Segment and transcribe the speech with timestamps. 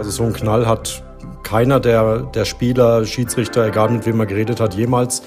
[0.00, 1.02] Also so ein Knall hat
[1.42, 5.20] keiner der, der Spieler, Schiedsrichter, egal mit wem er geredet hat, jemals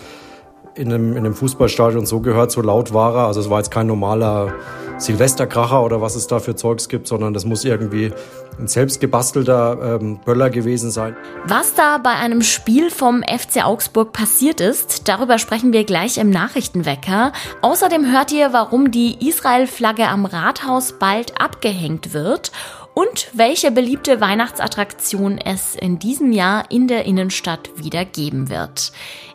[0.73, 3.27] in einem, in einem Fußballstadion so gehört, so laut war er.
[3.27, 4.51] Also es war jetzt kein normaler
[4.97, 8.11] Silvesterkracher oder was es da für Zeugs gibt, sondern das muss irgendwie
[8.59, 11.15] ein selbstgebastelter ähm, Böller gewesen sein.
[11.45, 16.31] Was da bei einem Spiel vom FC Augsburg passiert ist, darüber sprechen wir gleich im
[16.31, 17.31] Nachrichtenwecker.
[17.61, 22.51] Außerdem hört ihr, warum die Israel-Flagge am Rathaus bald abgehängt wird
[22.93, 28.91] und welche beliebte Weihnachtsattraktion es in diesem Jahr in der Innenstadt wieder geben wird.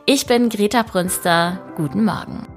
[0.07, 1.61] Ich bin Greta Brünster.
[1.77, 2.48] Guten Morgen.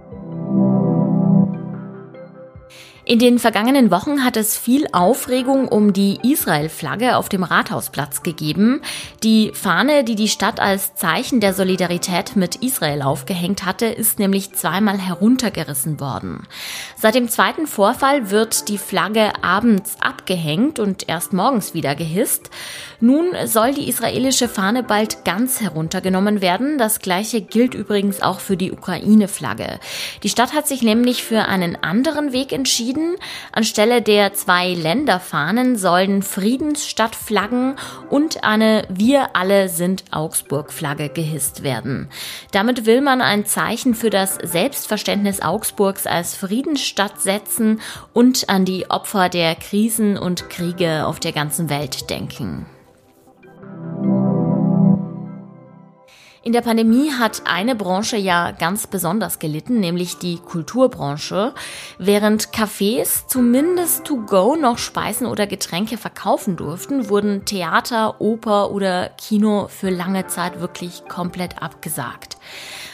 [3.11, 8.81] In den vergangenen Wochen hat es viel Aufregung um die Israel-Flagge auf dem Rathausplatz gegeben.
[9.21, 14.53] Die Fahne, die die Stadt als Zeichen der Solidarität mit Israel aufgehängt hatte, ist nämlich
[14.53, 16.47] zweimal heruntergerissen worden.
[16.95, 22.49] Seit dem zweiten Vorfall wird die Flagge abends abgehängt und erst morgens wieder gehisst.
[23.01, 26.77] Nun soll die israelische Fahne bald ganz heruntergenommen werden.
[26.77, 29.81] Das gleiche gilt übrigens auch für die Ukraine-Flagge.
[30.23, 33.00] Die Stadt hat sich nämlich für einen anderen Weg entschieden.
[33.51, 37.75] Anstelle der zwei Länderfahnen sollen Friedensstadtflaggen
[38.09, 42.09] und eine Wir alle sind Augsburg-Flagge gehisst werden.
[42.51, 47.81] Damit will man ein Zeichen für das Selbstverständnis Augsburgs als Friedensstadt setzen
[48.13, 52.65] und an die Opfer der Krisen und Kriege auf der ganzen Welt denken.
[56.43, 61.53] In der Pandemie hat eine Branche ja ganz besonders gelitten, nämlich die Kulturbranche.
[61.99, 69.09] Während Cafés zumindest to go noch Speisen oder Getränke verkaufen durften, wurden Theater, Oper oder
[69.09, 72.37] Kino für lange Zeit wirklich komplett abgesagt.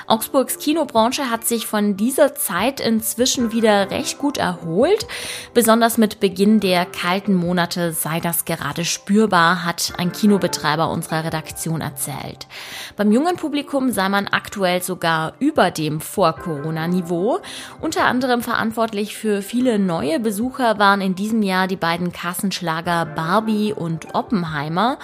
[0.07, 5.05] Augsburgs Kinobranche hat sich von dieser Zeit inzwischen wieder recht gut erholt.
[5.53, 11.81] Besonders mit Beginn der kalten Monate sei das gerade spürbar, hat ein Kinobetreiber unserer Redaktion
[11.81, 12.47] erzählt.
[12.95, 17.39] Beim jungen Publikum sei man aktuell sogar über dem Vor-Corona-Niveau.
[17.81, 23.73] Unter anderem verantwortlich für viele neue Besucher waren in diesem Jahr die beiden Kassenschlager Barbie
[23.73, 24.99] und Oppenheimer.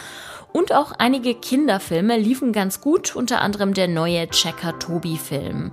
[0.54, 5.72] Und auch einige Kinderfilme liefen ganz gut, unter anderem der neue Checker Tobi Film.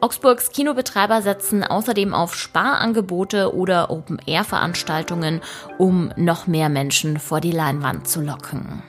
[0.00, 5.40] Augsburgs Kinobetreiber setzen außerdem auf Sparangebote oder Open-Air-Veranstaltungen,
[5.76, 8.82] um noch mehr Menschen vor die Leinwand zu locken.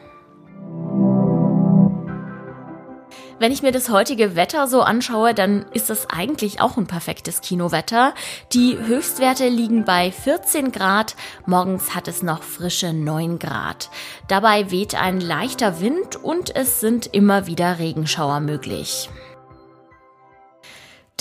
[3.43, 7.41] Wenn ich mir das heutige Wetter so anschaue, dann ist das eigentlich auch ein perfektes
[7.41, 8.13] Kinowetter.
[8.53, 13.89] Die Höchstwerte liegen bei 14 Grad, morgens hat es noch frische 9 Grad.
[14.29, 19.09] Dabei weht ein leichter Wind und es sind immer wieder Regenschauer möglich.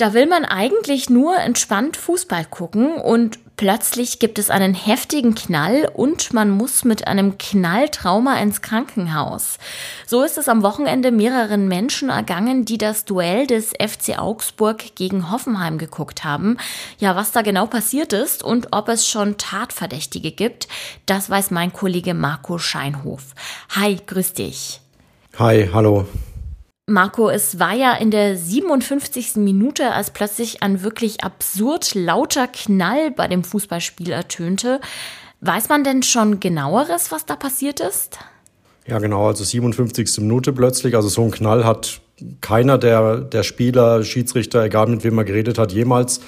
[0.03, 5.89] Da will man eigentlich nur entspannt Fußball gucken und plötzlich gibt es einen heftigen Knall
[5.93, 9.59] und man muss mit einem Knalltrauma ins Krankenhaus.
[10.05, 15.31] So ist es am Wochenende mehreren Menschen ergangen, die das Duell des FC Augsburg gegen
[15.31, 16.57] Hoffenheim geguckt haben.
[16.97, 20.67] Ja, was da genau passiert ist und ob es schon Tatverdächtige gibt,
[21.05, 23.35] das weiß mein Kollege Marco Scheinhof.
[23.69, 24.81] Hi, grüß dich.
[25.39, 26.05] Hi, hallo.
[26.85, 29.37] Marco, es war ja in der 57.
[29.37, 34.81] Minute, als plötzlich ein wirklich absurd lauter Knall bei dem Fußballspiel ertönte.
[35.39, 38.19] Weiß man denn schon genaueres, was da passiert ist?
[38.85, 40.17] Ja, genau, also 57.
[40.19, 40.93] Minute plötzlich.
[40.95, 42.01] Also so ein Knall hat
[42.41, 46.19] keiner der, der Spieler, Schiedsrichter, egal mit wem er geredet hat, jemals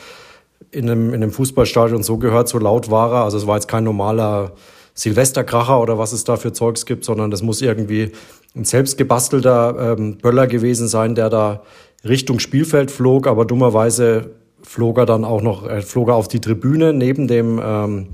[0.72, 3.24] in einem, in einem Fußballstadion so gehört, so laut war er.
[3.26, 4.54] Also es war jetzt kein normaler
[4.96, 8.14] Silvesterkracher oder was es da für Zeugs gibt, sondern das muss irgendwie
[8.56, 11.64] ein selbstgebastelter ähm, Böller gewesen sein, der da
[12.04, 16.40] Richtung Spielfeld flog, aber dummerweise flog er dann auch noch, äh, flog er auf die
[16.40, 18.08] Tribüne neben dem, ähm,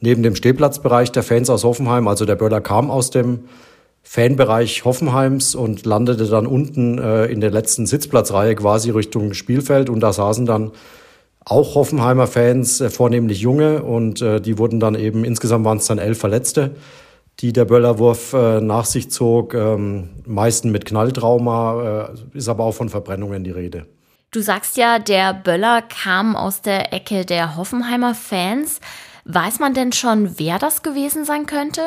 [0.00, 2.06] neben dem Stehplatzbereich der Fans aus Hoffenheim.
[2.06, 3.40] Also der Böller kam aus dem
[4.02, 10.00] Fanbereich Hoffenheims und landete dann unten äh, in der letzten Sitzplatzreihe quasi Richtung Spielfeld und
[10.00, 10.70] da saßen dann
[11.48, 15.86] auch Hoffenheimer Fans, äh, vornehmlich junge, und äh, die wurden dann eben, insgesamt waren es
[15.86, 16.76] dann elf Verletzte,
[17.40, 22.88] die der Böllerwurf äh, nach sich zog, ähm, meisten mit Knalltrauma, ist aber auch von
[22.88, 23.86] Verbrennungen die Rede.
[24.30, 28.80] Du sagst ja, der Böller kam aus der Ecke der Hoffenheimer Fans.
[29.24, 31.82] Weiß man denn schon, wer das gewesen sein könnte?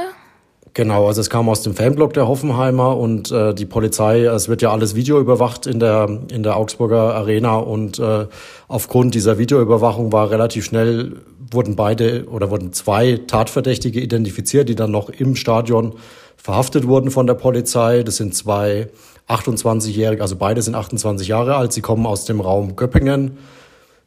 [0.73, 4.61] Genau, also es kam aus dem Fanblock der Hoffenheimer und äh, die Polizei, es wird
[4.61, 8.27] ja alles Video überwacht in der, in der Augsburger Arena und äh,
[8.69, 11.17] aufgrund dieser Videoüberwachung war relativ schnell,
[11.51, 15.95] wurden beide oder wurden zwei Tatverdächtige identifiziert, die dann noch im Stadion
[16.37, 18.03] verhaftet wurden von der Polizei.
[18.03, 18.87] Das sind zwei
[19.27, 23.37] 28-Jährige, also beide sind 28 Jahre alt, sie kommen aus dem Raum Göppingen,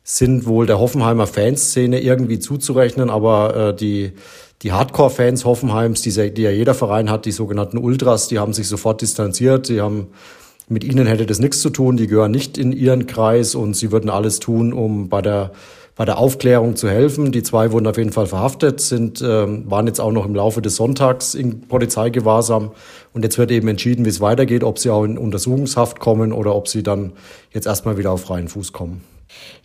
[0.02, 4.12] sind wohl der Hoffenheimer Fanszene irgendwie zuzurechnen, aber äh, die
[4.64, 8.66] die Hardcore-Fans Hoffenheims, die, die ja jeder Verein hat, die sogenannten Ultras, die haben sich
[8.66, 9.68] sofort distanziert.
[9.68, 10.08] Die haben
[10.68, 11.98] mit ihnen hätte das nichts zu tun.
[11.98, 15.52] Die gehören nicht in ihren Kreis und sie würden alles tun, um bei der
[15.96, 17.30] bei der Aufklärung zu helfen.
[17.30, 20.60] Die zwei wurden auf jeden Fall verhaftet, sind, ähm, waren jetzt auch noch im Laufe
[20.60, 22.72] des Sonntags in Polizeigewahrsam.
[23.12, 26.56] Und jetzt wird eben entschieden, wie es weitergeht, ob sie auch in Untersuchungshaft kommen oder
[26.56, 27.12] ob sie dann
[27.52, 29.02] jetzt erstmal wieder auf freien Fuß kommen.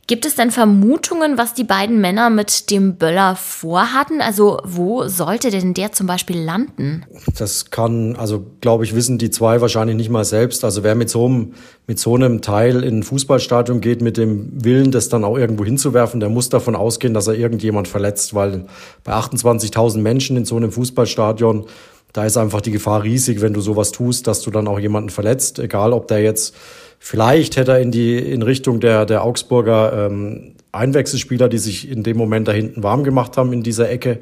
[0.09, 4.21] Gibt es denn Vermutungen, was die beiden Männer mit dem Böller vorhatten?
[4.21, 7.05] Also wo sollte denn der zum Beispiel landen?
[7.37, 10.65] Das kann, also glaube ich, wissen die zwei wahrscheinlich nicht mal selbst.
[10.65, 11.53] Also wer mit so einem,
[11.85, 15.63] mit so einem Teil in ein Fußballstadion geht, mit dem Willen, das dann auch irgendwo
[15.63, 18.65] hinzuwerfen, der muss davon ausgehen, dass er irgendjemand verletzt, weil
[19.03, 21.67] bei 28.000 Menschen in so einem Fußballstadion
[22.13, 25.09] da ist einfach die Gefahr riesig, wenn du sowas tust, dass du dann auch jemanden
[25.09, 26.55] verletzt, egal ob der jetzt
[26.99, 32.03] Vielleicht hätte er in die in Richtung der der Augsburger ähm, Einwechselspieler, die sich in
[32.03, 34.19] dem Moment da hinten warm gemacht haben in dieser Ecke,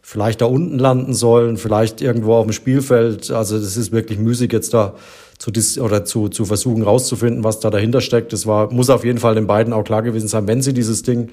[0.00, 3.30] vielleicht da unten landen sollen, vielleicht irgendwo auf dem Spielfeld.
[3.30, 4.94] Also das ist wirklich müßig jetzt da
[5.38, 8.32] zu dis oder zu zu versuchen rauszufinden, was da dahinter steckt.
[8.32, 11.02] Das war muss auf jeden Fall den beiden auch klar gewesen sein, wenn sie dieses
[11.02, 11.30] Ding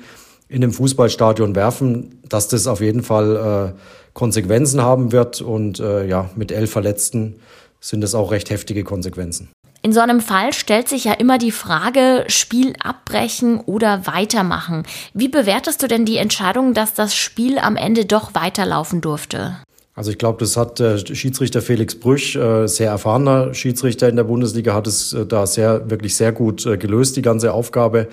[0.49, 3.79] in dem Fußballstadion werfen, dass das auf jeden Fall äh,
[4.13, 7.35] Konsequenzen haben wird und äh, ja mit elf Verletzten
[7.79, 9.49] sind es auch recht heftige Konsequenzen.
[9.87, 14.83] In so einem Fall stellt sich ja immer die Frage, Spiel abbrechen oder weitermachen.
[15.13, 19.55] Wie bewertest du denn die Entscheidung, dass das Spiel am Ende doch weiterlaufen durfte?
[19.95, 24.25] Also ich glaube, das hat der Schiedsrichter Felix Brüch, äh, sehr erfahrener Schiedsrichter in der
[24.25, 28.09] Bundesliga, hat es äh, da sehr, wirklich sehr gut äh, gelöst, die ganze Aufgabe.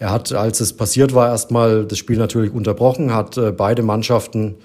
[0.00, 4.56] Er hat, als es passiert war, erstmal das Spiel natürlich unterbrochen, hat beide Mannschaften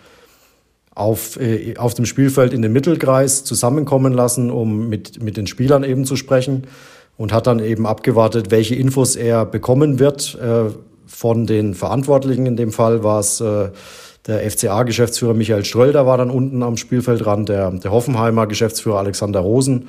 [0.98, 5.84] auf, äh, auf dem Spielfeld in den Mittelkreis zusammenkommen lassen, um mit, mit den Spielern
[5.84, 6.64] eben zu sprechen
[7.18, 10.72] und hat dann eben abgewartet, welche Infos er bekommen wird äh,
[11.06, 12.46] von den Verantwortlichen.
[12.46, 13.70] In dem Fall war es äh,
[14.26, 19.40] der FCA-Geschäftsführer Michael Ströll, der war dann unten am Spielfeldrand, der, der Hoffenheimer Geschäftsführer Alexander
[19.40, 19.88] Rosen,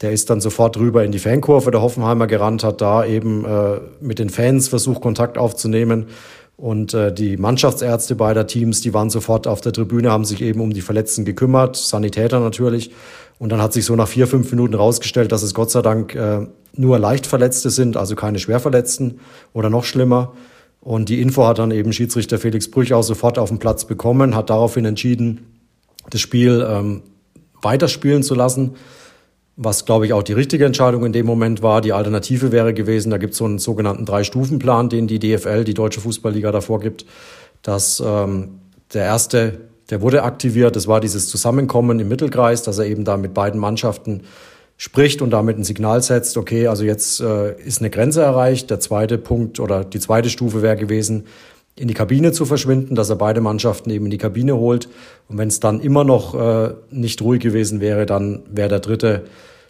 [0.00, 3.80] der ist dann sofort drüber in die Fankurve der Hoffenheimer gerannt, hat da eben äh,
[4.00, 6.06] mit den Fans versucht, Kontakt aufzunehmen
[6.60, 10.60] und äh, die Mannschaftsärzte beider Teams, die waren sofort auf der Tribüne, haben sich eben
[10.60, 12.90] um die Verletzten gekümmert, Sanitäter natürlich.
[13.38, 16.14] Und dann hat sich so nach vier, fünf Minuten rausgestellt, dass es Gott sei Dank
[16.14, 19.20] äh, nur leicht Verletzte sind, also keine Schwerverletzten
[19.54, 20.34] oder noch schlimmer.
[20.80, 24.36] Und die Info hat dann eben Schiedsrichter Felix Brüch auch sofort auf dem Platz bekommen,
[24.36, 25.46] hat daraufhin entschieden,
[26.10, 27.04] das Spiel ähm,
[27.62, 28.72] weiterspielen zu lassen
[29.62, 31.82] was, glaube ich, auch die richtige Entscheidung in dem Moment war.
[31.82, 35.74] Die Alternative wäre gewesen, da gibt es so einen sogenannten Drei-Stufen-Plan, den die DFL, die
[35.74, 37.04] Deutsche Fußballliga, davor gibt,
[37.60, 38.60] dass ähm,
[38.94, 39.60] der erste,
[39.90, 43.60] der wurde aktiviert, das war dieses Zusammenkommen im Mittelkreis, dass er eben da mit beiden
[43.60, 44.22] Mannschaften
[44.78, 48.70] spricht und damit ein Signal setzt, okay, also jetzt äh, ist eine Grenze erreicht.
[48.70, 51.26] Der zweite Punkt oder die zweite Stufe wäre gewesen,
[51.76, 54.88] in die Kabine zu verschwinden, dass er beide Mannschaften eben in die Kabine holt.
[55.28, 59.24] Und wenn es dann immer noch äh, nicht ruhig gewesen wäre, dann wäre der dritte,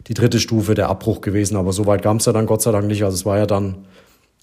[0.07, 1.57] die dritte Stufe der Abbruch gewesen.
[1.57, 3.05] Aber so weit kam es ja dann Gott sei Dank nicht.
[3.05, 3.87] Also es war ja dann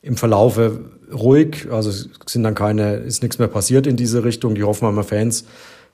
[0.01, 0.80] im Verlaufe
[1.13, 1.68] ruhig.
[1.71, 4.56] Also es sind dann keine, ist nichts mehr passiert in diese Richtung.
[4.56, 5.45] Die Hoffenheimer Fans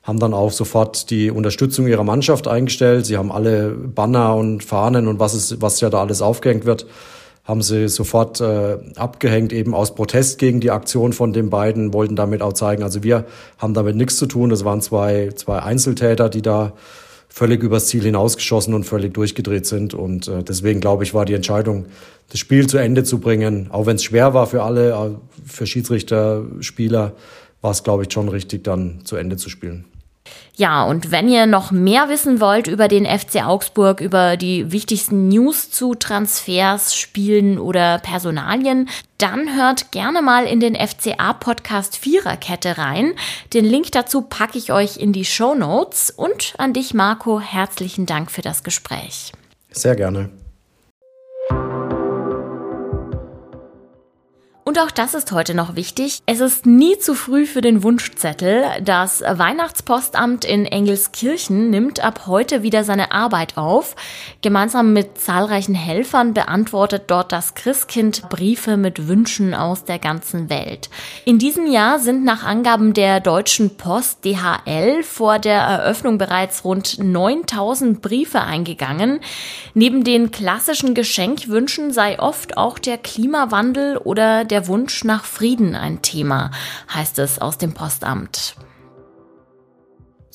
[0.03, 3.05] haben dann auch sofort die Unterstützung ihrer Mannschaft eingestellt.
[3.05, 6.85] Sie haben alle Banner und Fahnen und was es, was ja da alles aufgehängt wird,
[7.43, 12.15] haben sie sofort äh, abgehängt, eben aus Protest gegen die Aktion von den beiden, wollten
[12.15, 13.25] damit auch zeigen, also wir
[13.57, 14.49] haben damit nichts zu tun.
[14.49, 16.73] Das waren zwei, zwei Einzeltäter, die da
[17.27, 19.93] völlig übers Ziel hinausgeschossen und völlig durchgedreht sind.
[19.93, 21.87] Und äh, deswegen, glaube ich, war die Entscheidung,
[22.29, 25.09] das Spiel zu Ende zu bringen, auch wenn es schwer war für alle, äh,
[25.45, 27.13] für Schiedsrichter, Spieler,
[27.61, 29.85] war es, glaube ich, schon richtig, dann zu Ende zu spielen.
[30.55, 35.27] Ja, und wenn ihr noch mehr wissen wollt über den FC Augsburg, über die wichtigsten
[35.27, 38.87] News zu Transfers, Spielen oder Personalien,
[39.17, 43.13] dann hört gerne mal in den FCA-Podcast Viererkette rein.
[43.53, 46.11] Den Link dazu packe ich euch in die Show Notes.
[46.11, 49.31] Und an dich, Marco, herzlichen Dank für das Gespräch.
[49.71, 50.29] Sehr gerne.
[54.65, 56.21] Und auch das ist heute noch wichtig.
[56.25, 58.63] Es ist nie zu früh für den Wunschzettel.
[58.81, 63.97] Das Weihnachtspostamt in Engelskirchen nimmt ab heute wieder seine Arbeit auf.
[64.41, 70.89] Gemeinsam mit zahlreichen Helfern beantwortet dort das Christkind Briefe mit Wünschen aus der ganzen Welt.
[71.25, 76.99] In diesem Jahr sind nach Angaben der Deutschen Post DHL vor der Eröffnung bereits rund
[76.99, 79.19] 9000 Briefe eingegangen.
[79.73, 86.01] Neben den klassischen Geschenkwünschen sei oft auch der Klimawandel oder der Wunsch nach Frieden ein
[86.01, 86.51] Thema,
[86.93, 88.55] heißt es aus dem Postamt.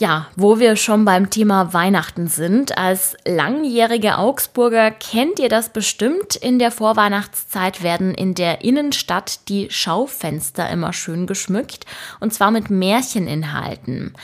[0.00, 2.78] Ja, wo wir schon beim Thema Weihnachten sind.
[2.78, 6.36] Als langjährige Augsburger kennt ihr das bestimmt.
[6.36, 11.84] In der Vorweihnachtszeit werden in der Innenstadt die Schaufenster immer schön geschmückt
[12.20, 14.14] und zwar mit Märcheninhalten.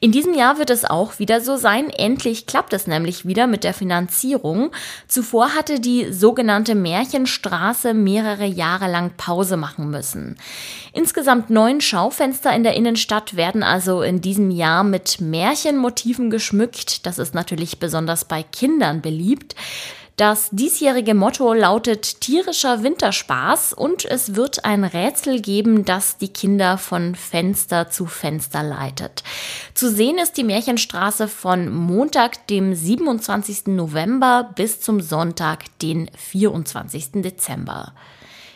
[0.00, 1.90] In diesem Jahr wird es auch wieder so sein.
[1.90, 4.72] Endlich klappt es nämlich wieder mit der Finanzierung.
[5.06, 10.38] Zuvor hatte die sogenannte Märchenstraße mehrere Jahre lang Pause machen müssen.
[10.92, 14.82] Insgesamt neun Schaufenster in der Innenstadt werden also in diesem Jahr
[15.20, 17.06] Märchenmotiven geschmückt.
[17.06, 19.54] Das ist natürlich besonders bei Kindern beliebt.
[20.20, 26.76] Das diesjährige Motto lautet tierischer Winterspaß und es wird ein Rätsel geben, das die Kinder
[26.76, 29.22] von Fenster zu Fenster leitet.
[29.72, 33.68] Zu sehen ist die Märchenstraße von Montag, dem 27.
[33.68, 37.22] November bis zum Sonntag, den 24.
[37.22, 37.94] Dezember.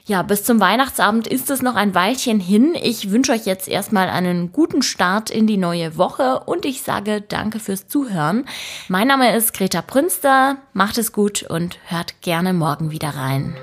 [0.07, 2.75] Ja, bis zum Weihnachtsabend ist es noch ein Weilchen hin.
[2.75, 7.23] Ich wünsche euch jetzt erstmal einen guten Start in die neue Woche und ich sage
[7.23, 8.45] danke fürs Zuhören.
[8.89, 10.59] Mein Name ist Greta Prünster.
[10.75, 13.57] Macht es gut und hört gerne morgen wieder rein.